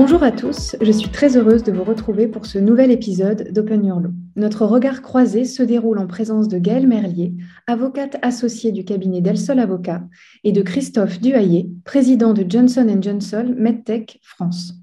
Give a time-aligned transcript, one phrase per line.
[0.00, 3.84] Bonjour à tous, je suis très heureuse de vous retrouver pour ce nouvel épisode d'Open
[3.84, 4.12] Your Law.
[4.36, 7.34] Notre regard croisé se déroule en présence de Gaëlle Merlier,
[7.66, 10.04] avocate associée du cabinet d'Elsol Avocat,
[10.44, 14.74] et de Christophe Duhayer, président de Johnson Johnson MedTech France.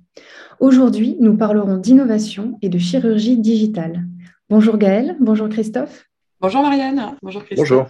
[0.59, 4.03] Aujourd'hui, nous parlerons d'innovation et de chirurgie digitale.
[4.49, 6.09] Bonjour Gaëlle, bonjour Christophe.
[6.41, 7.69] Bonjour Marianne, bonjour Christophe.
[7.69, 7.85] Bonjour.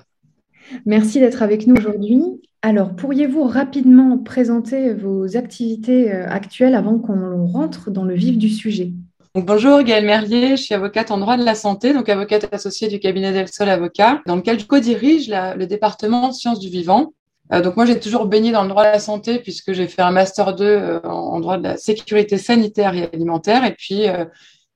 [0.86, 2.22] Merci d'être avec nous aujourd'hui.
[2.68, 8.50] Alors, pourriez-vous rapidement présenter vos activités euh, actuelles avant qu'on rentre dans le vif du
[8.50, 8.90] sujet?
[9.36, 13.00] Bonjour, Gaëlle Merlier, je suis avocate en droit de la santé, donc avocate associée du
[13.00, 17.14] cabinet Del Sol Avocat, dans lequel je co-dirige le département sciences du vivant.
[17.54, 20.02] Euh, donc moi, j'ai toujours baigné dans le droit de la santé puisque j'ai fait
[20.02, 23.64] un master 2 euh, en droit de la sécurité sanitaire et alimentaire.
[23.64, 24.08] Et puis,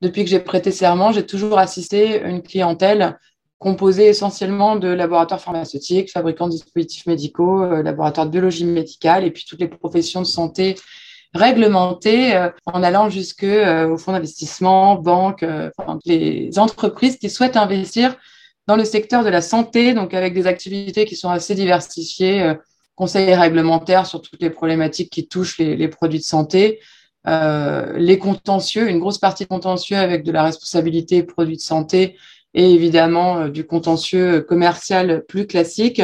[0.01, 3.17] depuis que j'ai prêté serment, j'ai toujours assisté une clientèle
[3.59, 9.31] composé essentiellement de laboratoires pharmaceutiques, fabricants de dispositifs médicaux, euh, laboratoires de biologie médicale et
[9.31, 10.75] puis toutes les professions de santé
[11.35, 15.45] réglementées euh, en allant jusque euh, au fonds d'investissement, banques,
[16.05, 18.15] les entreprises qui souhaitent investir
[18.65, 22.53] dans le secteur de la santé, donc avec des activités qui sont assez diversifiées,
[22.95, 26.79] conseils réglementaires sur toutes les problématiques qui touchent les produits de santé,
[27.25, 32.15] les contentieux, une grosse partie contentieux avec de la responsabilité produits de santé
[32.53, 36.01] et évidemment euh, du contentieux commercial plus classique.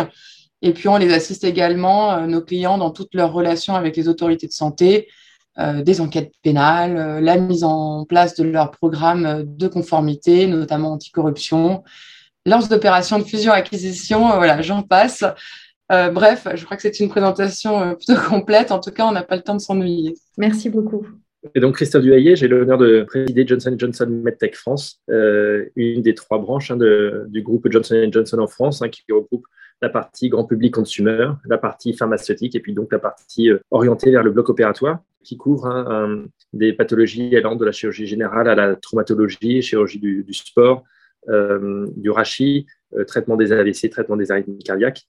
[0.62, 4.08] Et puis, on les assiste également, euh, nos clients, dans toutes leurs relations avec les
[4.08, 5.08] autorités de santé,
[5.58, 11.84] euh, des enquêtes pénales, la mise en place de leurs programmes de conformité, notamment anticorruption,
[12.46, 15.24] leurs opérations de fusion-acquisition, voilà, j'en passe.
[15.90, 18.72] bref, je crois que c'est une présentation plutôt complète.
[18.72, 20.16] En tout cas, on n'a pas le temps de s'ennuyer.
[20.38, 21.08] Merci beaucoup.
[21.54, 26.16] Et donc, Christophe Duhayer, j'ai l'honneur de présider Johnson Johnson MedTech France, euh, une des
[26.16, 29.46] trois branches hein, du groupe Johnson Johnson en France, hein, qui regroupe
[29.82, 34.10] la partie grand public consumer, la partie pharmaceutique et puis donc la partie euh, orientée
[34.10, 38.56] vers le bloc opératoire, qui couvre hein, des pathologies allant de la chirurgie générale à
[38.56, 40.84] la traumatologie, chirurgie du, sport,
[41.30, 42.66] euh, du rachis,
[43.08, 45.08] traitement des AVC, traitement des arythmies cardiaques.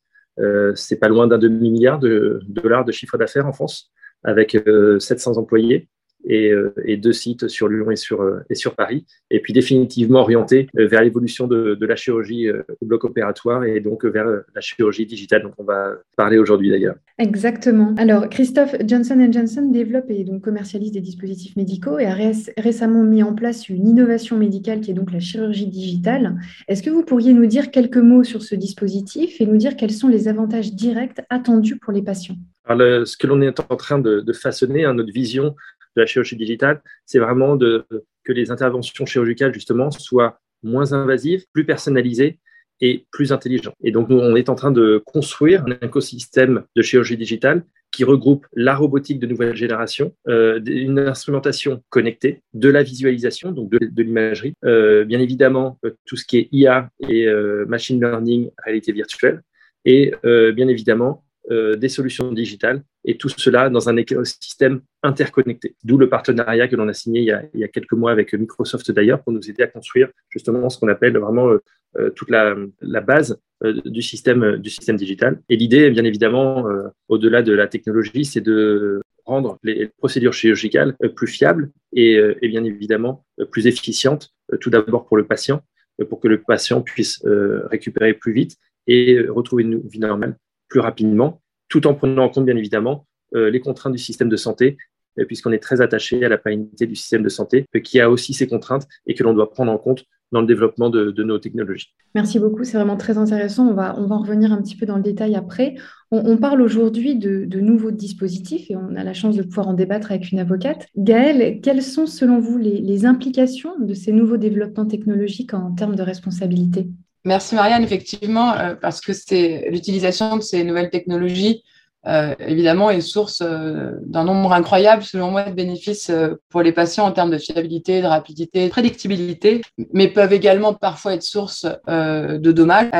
[0.74, 3.90] C'est pas loin d'un demi-milliard de, de dollars de chiffre d'affaires en France,
[4.24, 4.56] avec
[4.98, 5.88] 700 employés.
[6.30, 9.04] Euh, et, deux sites sur Lyon et sur, euh, et sur Paris.
[9.30, 14.04] Et puis définitivement orienté euh, vers l'évolution de, la chirurgie au bloc opératoire et donc
[14.04, 16.96] vers la chirurgie digitale dont on va parler aujourd'hui d'ailleurs.
[17.18, 17.94] Exactement.
[17.96, 22.16] Alors Christophe, Johnson Johnson développe et donc commercialise des dispositifs médicaux et a
[22.58, 26.34] récemment mis en place une innovation médicale qui est donc la chirurgie digitale.
[26.66, 29.92] Est-ce que vous pourriez nous dire quelques mots sur ce dispositif et nous dire quels
[29.92, 32.36] sont les avantages directs attendus pour les patients?
[32.68, 35.54] Alors, ce que l'on est en train de, façonner, hein, notre vision
[35.96, 41.64] de la chirurgie digitale, c'est vraiment que les interventions chirurgicales, justement, soient moins invasives, plus
[41.64, 42.38] personnalisées
[42.80, 43.74] et plus intelligentes.
[43.82, 48.04] Et donc, nous, on est en train de construire un écosystème de chirurgie digitale qui
[48.04, 54.02] regroupe la robotique de nouvelle génération, euh, une instrumentation connectée, de la visualisation, donc de,
[54.02, 57.26] l'imagerie, euh, bien évidemment euh, tout ce qui est IA et
[57.66, 59.42] machine learning, réalité virtuelle,
[59.84, 65.76] et bien évidemment euh, des solutions digitales et tout cela dans un écosystème interconnecté.
[65.84, 69.22] D'où le partenariat que l'on a signé il y a, quelques mois avec Microsoft d'ailleurs
[69.22, 71.58] pour nous aider à construire justement ce qu'on appelle vraiment euh,
[71.98, 72.56] euh, toute la,
[73.00, 73.38] base
[73.84, 75.40] du, système, digital.
[75.48, 76.66] Et l'idée, bien évidemment,
[77.08, 82.64] au-delà de la technologie, c'est de rendre les procédures chirurgicales plus fiables et, et bien
[82.64, 85.62] évidemment plus efficientes, tout d'abord pour le patient,
[86.10, 90.36] pour que le patient puisse récupérer plus vite et retrouver une vie normale
[90.68, 94.36] plus rapidement, tout en prenant en compte, bien évidemment, euh, les contraintes du système de
[94.36, 94.76] santé,
[95.18, 98.10] euh, puisqu'on est très attaché à la pérennité du système de santé, euh, qui a
[98.10, 101.38] aussi ses contraintes et que l'on doit prendre en compte dans le développement de, nos
[101.38, 101.94] technologies.
[102.16, 103.68] Merci beaucoup, c'est vraiment très intéressant.
[103.68, 105.76] On va, on va en revenir un petit peu dans le détail après.
[106.10, 110.10] On, parle aujourd'hui de, nouveaux dispositifs et on a la chance de pouvoir en débattre
[110.10, 110.88] avec une avocate.
[110.96, 115.94] Gaëlle, quelles sont selon vous les, les implications de ces nouveaux développements technologiques en termes
[115.94, 116.88] de responsabilité?
[117.26, 121.64] Merci Marianne, effectivement, euh, parce que c'est l'utilisation de ces nouvelles technologies,
[122.06, 126.12] euh, évidemment, est source euh, d'un nombre incroyable, selon moi, de bénéfices
[126.50, 129.62] pour les patients en termes de fiabilité, de rapidité, de prédictibilité,
[129.92, 132.90] mais peuvent également parfois être source de dommages.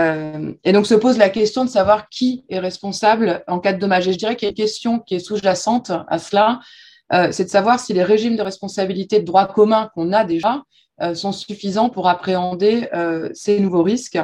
[0.64, 4.08] et donc se pose la question de savoir qui est responsable en cas de dommage.
[4.08, 6.58] Et je dirais qu'il y a une question qui est sous-jacente à cela,
[7.30, 10.62] c'est de savoir si les régimes de responsabilité de droit commun qu'on a déjà
[11.14, 14.18] sont suffisants pour appréhender euh, ces nouveaux risques.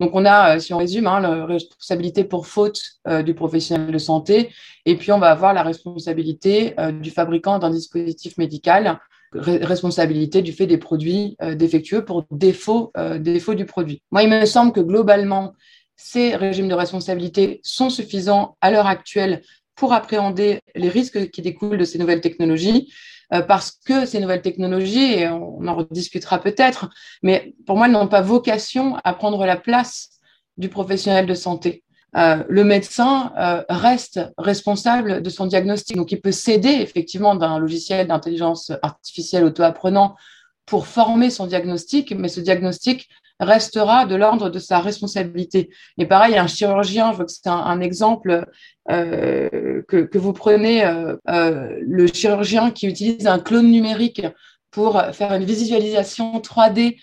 [0.00, 2.80] Donc, on a, euh, si on résume, hein, la responsabilité pour faute
[3.24, 4.50] du professionnel de santé,
[4.84, 8.98] et puis on va avoir la responsabilité du fabricant d'un dispositif médical,
[9.32, 14.02] responsabilité du fait des produits défectueux pour défaut, défaut du produit.
[14.10, 15.54] Moi, il me semble que globalement,
[15.96, 19.42] ces régimes de responsabilité sont suffisants à l'heure actuelle
[19.74, 22.92] pour appréhender les risques qui découlent de ces nouvelles technologies.
[23.30, 26.88] Parce que ces nouvelles technologies, et on en rediscutera peut-être,
[27.22, 30.10] mais pour moi, elles n'ont pas vocation à prendre la place
[30.56, 31.84] du professionnel de santé.
[32.16, 35.96] Euh, le médecin euh, reste responsable de son diagnostic.
[35.96, 40.16] Donc, il peut s'aider effectivement d'un logiciel d'intelligence artificielle auto-apprenant
[40.64, 43.08] pour former son diagnostic, mais ce diagnostic
[43.40, 45.70] restera de l'ordre de sa responsabilité.
[45.98, 48.46] Et pareil, un chirurgien, je vois que c'est un, exemple
[48.90, 50.84] euh, que, vous prenez,
[51.26, 54.26] le chirurgien qui utilise un clone numérique
[54.70, 56.98] pour faire une visualisation 3D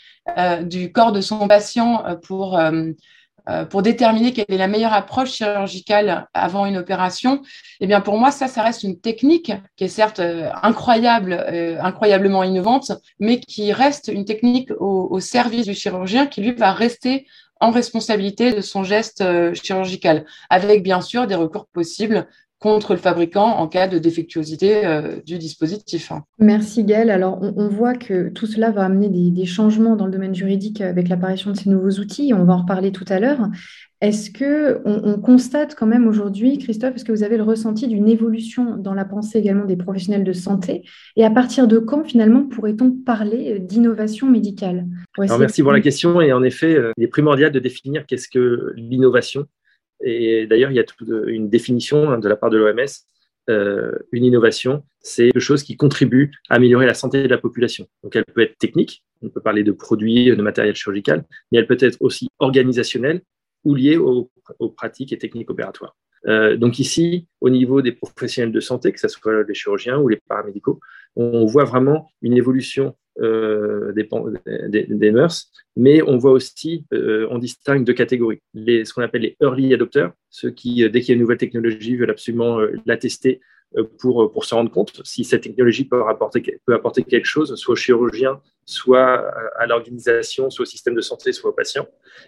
[0.63, 2.91] du corps de son patient pour euh,
[3.69, 7.41] pour déterminer quelle est la meilleure approche chirurgicale avant une opération,
[7.79, 11.81] eh bien pour moi ça, ça reste une technique qui est certes euh, incroyable, euh,
[11.81, 17.25] incroyablement innovante, mais qui reste une technique au, service du chirurgien qui lui va rester
[17.61, 22.27] en responsabilité de son geste chirurgical, avec bien sûr des recours possibles
[22.59, 26.11] contre le fabricant en cas de défectuosité euh, du dispositif.
[26.39, 27.09] Merci Gaëlle.
[27.09, 31.09] Alors on, voit que tout cela va amener des, changements dans le domaine juridique avec
[31.09, 32.33] l'apparition de ces nouveaux outils.
[32.33, 33.49] On va en reparler tout à l'heure.
[34.01, 38.07] Est-ce que on, constate quand même aujourd'hui, Christophe, est-ce que vous avez le ressenti d'une
[38.07, 40.83] évolution dans la pensée également des professionnels de santé?
[41.15, 44.85] Et à partir de quand finalement pourrait-on parler d'innovation médicale?
[45.17, 46.21] Merci pour la question.
[46.21, 49.45] Et en effet, euh, il est primordial de définir qu'est-ce que l'innovation
[50.03, 50.85] et d'ailleurs, il y a
[51.27, 52.85] une définition hein, de la part de l'OMS.
[53.47, 57.87] Euh, une innovation, c'est quelque chose qui contribue à améliorer la santé de la population.
[58.03, 61.67] Donc, elle peut être technique, on peut parler de produits, de matériel chirurgical, mais elle
[61.67, 63.21] peut être aussi organisationnelle
[63.63, 64.31] ou liée aux,
[64.75, 65.95] pratiques et techniques opératoires.
[66.27, 70.07] Euh, donc ici, au niveau des professionnels de santé, que ce soit les chirurgiens ou
[70.07, 70.79] les paramédicaux,
[71.15, 77.37] on voit vraiment une évolution euh, des, des, mœurs, mais on voit aussi, euh, on
[77.37, 78.41] distingue deux catégories.
[78.53, 81.21] Les, ce qu'on appelle les early adopters, ceux qui, euh, dès qu'il y a une
[81.21, 83.39] nouvelle technologie, veulent absolument la tester
[83.99, 88.41] pour, pour se rendre compte si cette technologie peut apporter, quelque chose, soit au chirurgien,
[88.65, 91.87] soit à l'organisation, soit au système de santé, soit aux patients.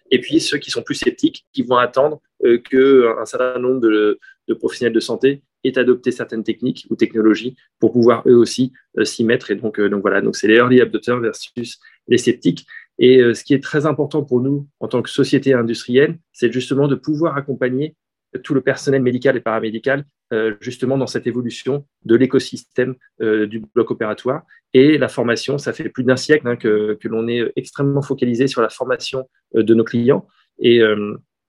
[0.10, 4.20] Et puis ceux qui sont plus sceptiques, qui vont attendre qu'un certain nombre de
[4.56, 9.24] professionnels de santé et adopter certaines techniques ou technologies pour pouvoir eux aussi euh, s'y
[9.24, 9.52] mettre.
[9.52, 12.66] Et donc, euh, donc voilà, donc c'est les early adopters versus les sceptiques.
[13.00, 16.52] Et euh, ce qui est très important pour nous en tant que société industrielle, c'est
[16.52, 17.96] justement de pouvoir accompagner
[18.44, 20.04] tout le personnel médical et paramédical
[20.60, 24.42] justement dans cette évolution de l'écosystème du bloc opératoire.
[24.74, 28.48] Et la formation, ça fait plus d'un siècle hein, que, que l'on est extrêmement focalisé
[28.48, 30.28] sur la formation de nos clients.
[30.60, 30.82] Et,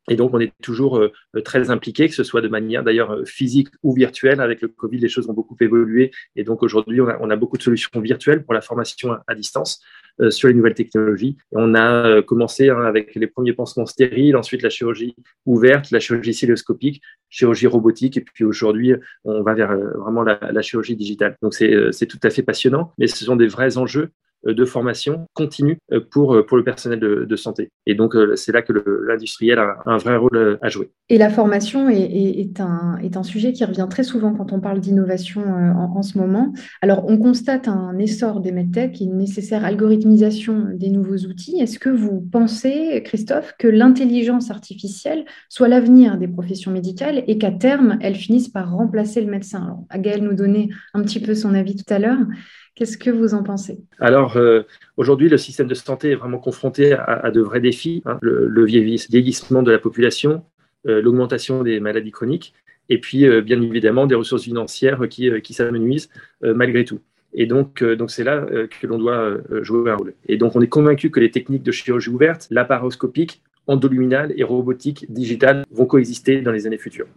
[0.08, 1.12] et donc, on est toujours euh,
[1.44, 4.40] très impliqué, que ce soit de manière d'ailleurs euh, physique ou virtuelle.
[4.40, 6.10] Avec le Covid, les choses ont beaucoup évolué.
[6.36, 9.34] Et donc, aujourd'hui, on a, on a, beaucoup de solutions virtuelles pour la formation à,
[9.34, 9.80] distance
[10.20, 11.36] euh, sur les nouvelles technologies.
[11.52, 15.14] On a commencé hein, avec les premiers pansements stériles, ensuite la chirurgie
[15.46, 18.16] ouverte, la chirurgie cilioscopique, chirurgie robotique.
[18.16, 18.94] Et puis aujourd'hui,
[19.24, 21.36] on va vers vraiment la, la chirurgie digitale.
[21.42, 22.92] Donc, c'est tout à fait passionnant.
[22.98, 26.64] Mais ce sont des vrais enjeux euh, de formation continue euh, pour, euh, pour le
[26.64, 27.70] personnel de, santé.
[27.86, 28.72] Et donc, c'est là que
[29.06, 30.90] l'industriel a un vrai rôle à jouer.
[31.08, 34.80] Et la formation est, un, est un sujet qui revient très souvent quand on parle
[34.80, 36.52] d'innovation en, ce moment.
[36.82, 41.60] Alors, on constate un essor des medtech et une nécessaire algorithmisation des nouveaux outils.
[41.60, 47.52] Est-ce que vous pensez, Christophe, que l'intelligence artificielle soit l'avenir des professions médicales et qu'à
[47.52, 49.62] terme, elle finisse par remplacer le médecin?
[49.62, 52.18] Alors, Gaël nous donnait un petit peu son avis tout à l'heure.
[52.78, 53.80] Qu'est-ce que vous en pensez?
[53.98, 54.62] Alors, euh,
[54.96, 58.04] aujourd'hui, le système de santé est vraiment confronté à, de vrais défis.
[58.06, 58.18] Hein.
[58.22, 60.44] le, vieillissement de la population,
[60.86, 62.54] euh, l'augmentation des maladies chroniques,
[62.88, 66.08] et puis, euh, bien évidemment, des ressources financières qui, s'amenuisent
[66.40, 67.00] malgré tout.
[67.34, 70.14] Et donc, donc c'est là que l'on doit jouer un rôle.
[70.28, 75.12] Et donc, on est convaincu que les techniques de chirurgie ouverte, laparoscopique, endoluminale et robotique
[75.12, 77.08] digitale vont coexister dans les années futures.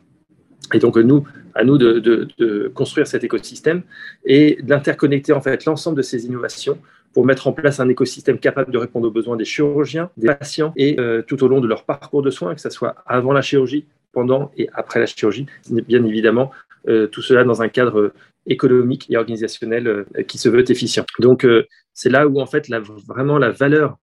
[0.74, 1.26] Et donc, nous,
[1.56, 3.84] à nous de, construire cet écosystème
[4.26, 6.78] et d'interconnecter en fait l'ensemble de ces innovations
[7.14, 10.72] pour mettre en place un écosystème capable de répondre aux besoins des chirurgiens, des patients
[10.78, 13.42] et euh, tout au long de leur parcours de soins, que ce soit avant la
[13.42, 15.46] chirurgie, pendant et après la chirurgie.
[15.70, 16.52] Bien évidemment,
[16.88, 18.14] euh, tout cela dans un cadre
[18.46, 21.06] économique et organisationnel euh, qui se veut efficient.
[21.20, 21.46] Donc,
[21.94, 22.70] c'est là où en fait
[23.08, 23.98] vraiment la valeur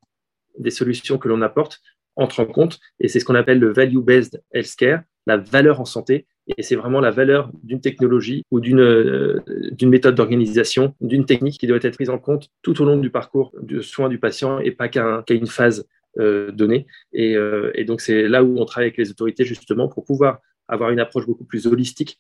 [0.59, 1.81] des solutions que l'on apporte
[2.17, 6.27] entre en compte et c'est ce qu'on appelle le value-based healthcare, la valeur en santé
[6.57, 9.41] et c'est vraiment la valeur d'une technologie ou d'une euh,
[9.83, 13.53] méthode d'organisation, d'une technique qui doit être prise en compte tout au long du parcours
[13.61, 15.87] de soins du patient et pas qu'à une phase
[16.19, 16.87] euh, donnée.
[17.13, 20.39] Et, euh, et donc, c'est là où on travaille avec les autorités justement pour pouvoir
[20.71, 22.19] avoir une approche beaucoup plus holistique,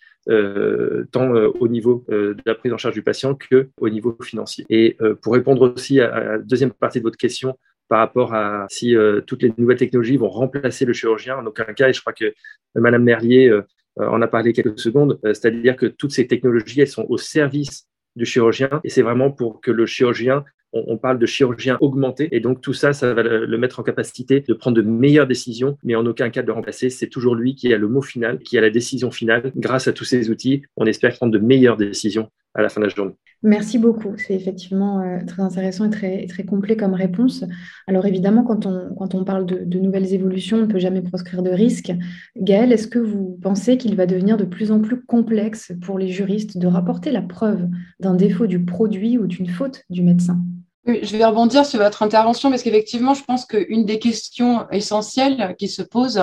[1.12, 4.64] tant au niveau de la prise en charge du patient qu'au niveau financier.
[4.70, 7.58] Et pour répondre aussi à, la deuxième partie de votre question,
[7.88, 11.36] par rapport à si toutes les nouvelles technologies vont remplacer le chirurgien.
[11.36, 12.32] En aucun cas, et je crois que
[12.74, 13.52] Madame Merlier
[14.00, 17.86] on a parlé quelques secondes, euh, c'est-à-dire que toutes ces technologies, elles sont au service
[18.16, 18.80] du chirurgien.
[18.84, 22.28] Et c'est vraiment pour que le chirurgien on, parle de chirurgien augmenté.
[22.32, 25.78] Et donc, tout ça, ça va le, mettre en capacité de prendre de meilleures décisions,
[25.82, 26.90] mais en aucun cas de le remplacer.
[26.90, 29.52] C'est toujours lui qui a le mot final, qui a la décision finale.
[29.56, 32.86] Grâce à tous ces outils, on espère prendre de meilleures décisions à la fin de
[32.86, 33.14] la journée.
[33.44, 34.14] Merci beaucoup.
[34.16, 37.44] C'est effectivement euh, très intéressant et très, très complet comme réponse.
[37.86, 41.02] Alors évidemment, quand on, quand on parle de, de nouvelles évolutions, on ne peut jamais
[41.02, 41.92] proscrire de risques.
[42.36, 46.08] Gaël, est-ce que vous pensez qu'il va devenir de plus en plus complexe pour les
[46.08, 47.68] juristes de rapporter la preuve
[48.00, 50.40] d'un défaut du produit ou d'une faute du médecin?
[50.84, 55.68] Je vais rebondir sur votre intervention parce qu'effectivement, je pense qu'une des questions essentielles qui
[55.68, 56.22] se posent,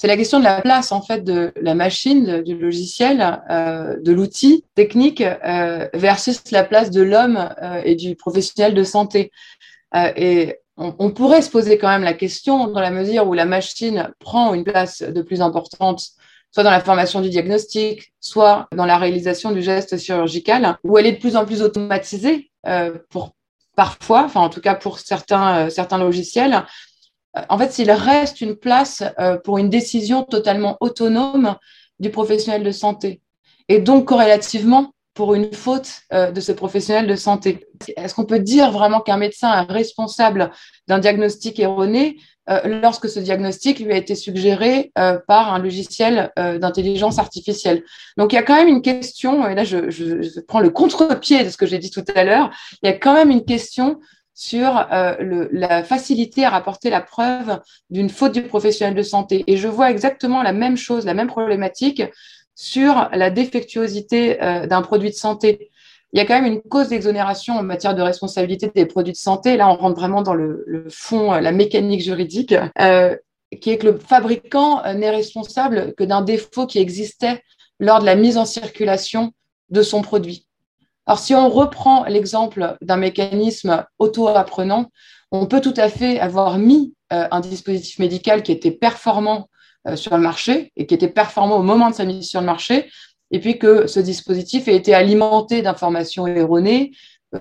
[0.00, 4.12] c'est la question de la place en fait de la machine, du logiciel, euh, de
[4.12, 9.30] l'outil technique euh, versus la place de l'homme euh, et du professionnel de santé.
[9.94, 14.10] et on, pourrait se poser quand même la question dans la mesure où la machine
[14.20, 16.02] prend une place de plus importante
[16.50, 21.04] soit dans la formation du diagnostic, soit dans la réalisation du geste chirurgical, où elle
[21.04, 22.50] est de plus en plus automatisée
[23.10, 23.34] pour
[23.76, 26.64] parfois, enfin en tout cas pour certains, certains logiciels,
[27.48, 31.56] en fait, s'il reste une place euh, pour une décision totalement autonome
[31.98, 33.20] du professionnel de santé.
[33.68, 37.66] Et donc, corrélativement, pour une faute euh, de ce professionnel de santé.
[37.96, 40.50] Est-ce qu'on peut dire vraiment qu'un médecin est responsable
[40.86, 42.16] d'un diagnostic erroné
[42.48, 44.92] euh, lorsque ce diagnostic lui a été suggéré
[45.26, 47.84] par un logiciel d'intelligence artificielle?
[48.16, 51.50] Donc il y a quand même une question, et là je prends le contre-pied de
[51.50, 52.50] ce que j'ai dit tout à l'heure,
[52.82, 53.98] il y a quand même une question
[54.40, 59.44] sur euh, la facilité à rapporter la preuve d'une faute du professionnel de santé.
[59.48, 62.02] Et je vois exactement la même chose, la même problématique
[62.54, 65.70] sur la défectuosité euh, d'un produit de santé.
[66.14, 69.18] Il y a quand même une cause d'exonération en matière de responsabilité des produits de
[69.18, 69.58] santé.
[69.58, 72.54] Là, on rentre vraiment dans le, fond, euh, la mécanique juridique,
[73.60, 77.42] qui est que le fabricant n'est responsable que d'un défaut qui existait
[77.78, 79.32] lors de la mise en circulation
[79.68, 80.46] de son produit.
[81.06, 84.90] Alors, si on reprend l'exemple d'un mécanisme auto-apprenant,
[85.32, 89.48] on peut tout à fait avoir mis euh, un dispositif médical qui était performant
[89.88, 92.46] euh, sur le marché et qui était performant au moment de sa mise sur le
[92.46, 92.90] marché,
[93.30, 96.92] et puis que ce dispositif ait été alimenté d'informations erronées,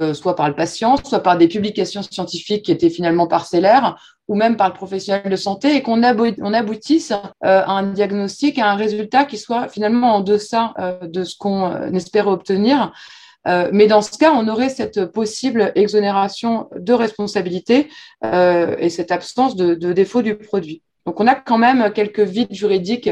[0.01, 4.35] euh, soit par le patient, soit par des publications scientifiques qui étaient finalement parcellaires, ou
[4.35, 9.25] même par le professionnel de santé, et qu'on aboutisse à un diagnostic, à un résultat
[9.25, 12.93] qui soit finalement en deçà de ce qu'on espérait obtenir.
[13.47, 17.87] Euh, mais dans ce cas, on aurait cette possible exonération de responsabilité
[18.25, 20.81] euh, et cette absence de, défaut du produit.
[21.05, 23.09] Donc, on a quand même quelques vides juridiques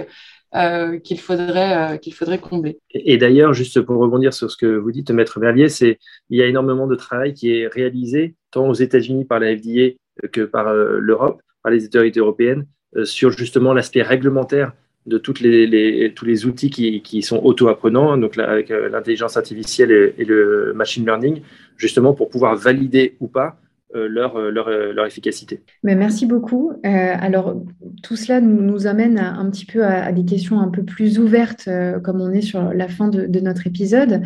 [0.56, 2.00] euh, qu'il faudrait,
[2.42, 2.80] combler.
[2.92, 6.42] Et, d'ailleurs, juste pour rebondir sur ce que vous dites, Maître Verlier, c'est il y
[6.42, 9.96] a énormément de travail qui est réalisé tant aux États-Unis par la FDA
[10.32, 12.66] que par l'Europe, par les autorités européennes,
[13.04, 14.74] sur justement l'aspect réglementaire
[15.08, 20.14] de toutes les, tous les outils qui, qui sont auto-apprenants, donc avec euh, l'intelligence artificielle
[20.18, 21.42] et, le machine learning,
[21.78, 23.58] justement pour pouvoir valider ou pas
[23.94, 25.62] leur, euh, leur, leur, efficacité.
[25.84, 26.74] Merci beaucoup.
[26.84, 27.62] alors,
[28.04, 31.70] tout cela nous, amène un petit peu à, des questions un peu plus ouvertes,
[32.04, 34.22] comme on est sur la fin de, de notre épisode.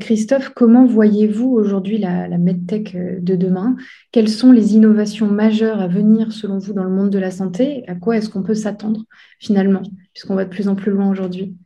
[0.00, 3.76] Christophe, comment voyez-vous aujourd'hui la, la MedTech de demain?
[4.12, 7.84] Quelles sont les innovations majeures à venir selon vous dans le monde de la santé?
[7.88, 9.04] À quoi est-ce qu'on peut s'attendre
[9.38, 9.82] finalement?
[10.12, 11.56] Puisqu'on va de plus en plus loin aujourd'hui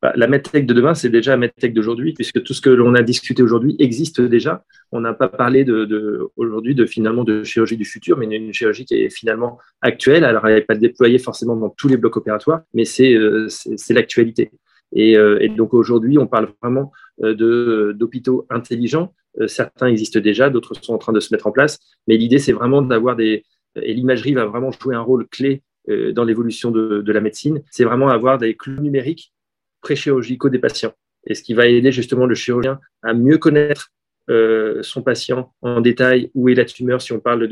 [0.00, 2.94] bah, la medtech de demain, c'est déjà la medtech d'aujourd'hui, puisque tout ce que l'on
[2.94, 4.64] a discuté aujourd'hui existe déjà.
[4.92, 8.84] On n'a pas parlé de, aujourd'hui de finalement de chirurgie du futur, mais une chirurgie
[8.84, 10.24] qui est finalement actuelle.
[10.24, 13.48] Alors, elle n'est pas déployée forcément dans tous les blocs opératoires, mais c'est euh,
[13.90, 14.52] l'actualité.
[14.96, 16.92] Euh, et, donc aujourd'hui, on parle vraiment
[17.24, 19.12] euh, d'hôpitaux intelligents.
[19.48, 21.80] certains existent déjà, d'autres sont en train de se mettre en place.
[22.06, 23.44] Mais l'idée, c'est vraiment d'avoir des
[23.80, 28.08] et l'imagerie va vraiment jouer un rôle clé dans l'évolution de, la médecine, c'est vraiment
[28.08, 29.32] avoir des clous numériques
[29.80, 30.92] pré-chirurgicaux des patients.
[31.26, 33.92] Et ce qui va aider justement le chirurgien à mieux connaître
[34.30, 37.48] euh, son patient en détail, où est la tumeur si on parle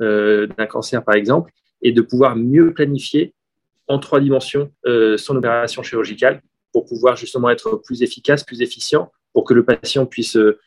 [0.00, 3.34] euh, d'un cancer par exemple, et de pouvoir mieux planifier
[3.88, 4.72] en trois dimensions
[5.16, 6.40] son opération chirurgicale
[6.72, 10.58] pour pouvoir justement être plus efficace, plus efficient, pour que le patient puisse euh,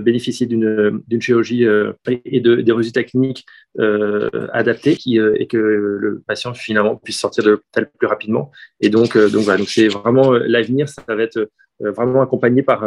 [0.00, 1.92] bénéficier d'une chirurgie euh,
[2.24, 3.44] et de, des résultats cliniques
[3.78, 8.50] euh, adaptés qui, et que le patient finalement puisse sortir de l'hôpital plus rapidement.
[8.80, 12.84] Et donc, donc voilà, donc c'est vraiment l'avenir, ça va être vraiment accompagné par,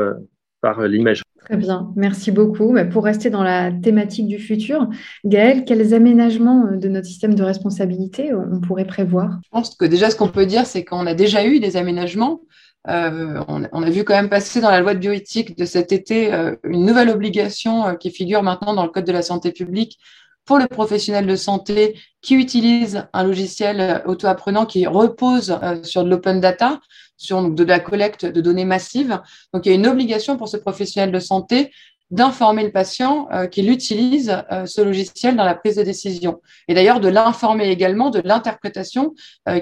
[0.62, 1.22] par l'image.
[1.42, 2.72] Très bien, merci beaucoup.
[2.72, 4.90] Mais pour rester dans la thématique du futur,
[5.26, 9.40] Gaël, quels aménagements de notre système de responsabilité on pourrait prévoir?
[9.44, 12.42] Je pense que déjà, ce qu'on peut dire, c'est qu'on a déjà eu des aménagements.
[12.88, 16.34] Euh, on, a vu quand même passer dans la loi de bioéthique de cet été
[16.34, 20.00] euh, une nouvelle obligation euh, qui figure maintenant dans le Code de la santé publique
[20.46, 26.40] pour le professionnel de santé qui utilise un logiciel auto-apprenant qui repose sur de l'open
[26.40, 26.80] data,
[27.18, 29.22] sur de la collecte de données massives.
[29.54, 31.72] Donc, il y a une obligation pour ce professionnel de santé
[32.10, 36.42] d'informer le patient qu'il utilise ce logiciel dans la prise de décision.
[36.68, 39.14] Et d'ailleurs, de l'informer également de l'interprétation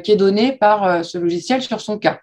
[0.04, 2.22] qui est donnée par ce logiciel sur son cas.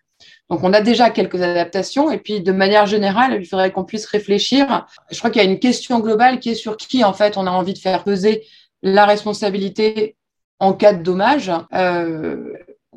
[0.51, 2.11] Donc, on a déjà quelques adaptations.
[2.11, 4.87] Et puis, de manière générale, il faudrait qu'on puisse réfléchir.
[5.11, 7.47] Je crois qu'il y a une question globale qui est sur qui, en fait, on
[7.47, 8.45] a envie de faire peser
[8.83, 10.17] la responsabilité
[10.59, 11.51] en cas de dommage.
[11.73, 12.53] Euh,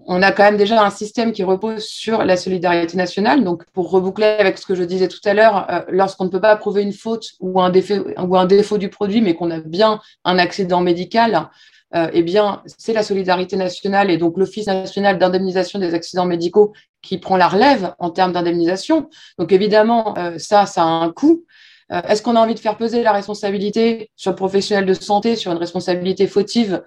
[0.05, 3.43] on a quand même déjà un système qui repose sur la solidarité nationale.
[3.43, 6.41] Donc, pour reboucler avec ce que je disais tout à l'heure, euh, lorsqu'on ne peut
[6.41, 10.81] pas prouver une faute ou un, défaut, du produit, mais qu'on a bien un accident
[10.81, 11.49] médical,
[11.95, 16.73] euh, eh bien, c'est la solidarité nationale et donc l'Office national d'indemnisation des accidents médicaux
[17.07, 19.09] qui prend la relève en termes d'indemnisation.
[19.39, 21.45] Donc, évidemment, euh, ça, ça a un coût.
[21.89, 25.53] Est-ce qu'on a envie de faire peser la responsabilité sur le professionnel de santé, sur
[25.53, 26.83] une responsabilité fautive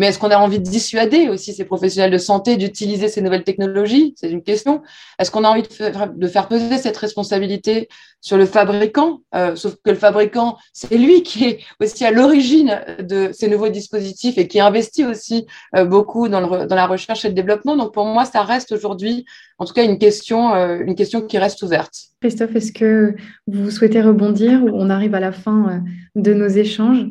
[0.00, 3.44] mais est-ce qu'on a envie de dissuader aussi ces professionnels de santé d'utiliser ces nouvelles
[3.44, 4.14] technologies?
[4.16, 4.80] C'est une question.
[5.18, 7.86] Est-ce qu'on a envie de faire, peser cette responsabilité
[8.22, 9.20] sur le fabricant?
[9.34, 13.68] Euh, Sauf que le fabricant, c'est lui qui est aussi à l'origine de ces nouveaux
[13.68, 15.44] dispositifs et qui investit aussi
[15.76, 17.76] euh, beaucoup dans, la recherche et le développement.
[17.76, 19.26] Donc pour moi, ça reste aujourd'hui,
[19.58, 21.92] en tout cas, une question, euh, une question qui reste ouverte.
[22.22, 23.16] Christophe, est-ce que
[23.46, 27.04] vous souhaitez rebondir ou on arrive à la fin de nos échanges?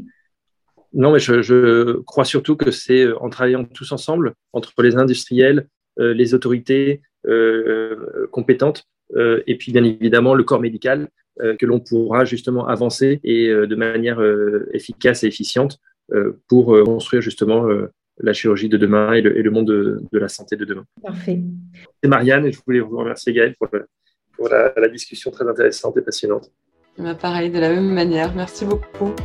[0.94, 5.68] Non, mais je, crois surtout que c'est euh, en travaillant tous ensemble, entre les industriels,
[6.00, 8.86] euh, les autorités euh, compétentes,
[9.48, 11.10] et puis bien évidemment le corps médical,
[11.58, 14.22] que l'on pourra justement avancer et de manière
[14.72, 15.80] efficace et efficiente
[16.48, 17.68] pour construire justement
[18.20, 20.86] la chirurgie de demain et le, monde de, la santé de demain.
[21.02, 21.42] Parfait.
[22.04, 26.52] C'est Marianne et je voulais vous remercier Gaëlle pour, la, discussion très intéressante et passionnante.
[27.20, 28.36] Pareil, de la même manière.
[28.36, 29.16] Merci beaucoup.